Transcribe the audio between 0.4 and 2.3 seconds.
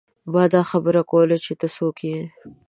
دا خبره کوله چې ته څوک يې۔